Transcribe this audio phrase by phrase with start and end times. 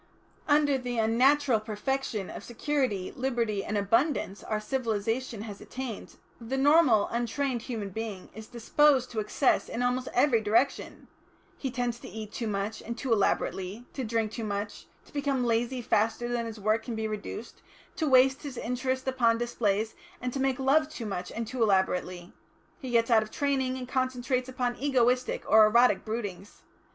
[0.47, 7.07] Under the unnatural perfection of security, liberty and abundance our civilisation has attained, the normal
[7.09, 11.07] untrained human being is disposed to excess in almost every direction;
[11.55, 15.45] he tends to eat too much and too elaborately, to drink too much, to become
[15.45, 17.61] lazy faster than his work can be reduced,
[17.95, 22.33] to waste his interest upon displays, and to make love too much and too elaborately.
[22.79, 26.63] He gets out of training, and concentrates upon egoistic or erotic broodings.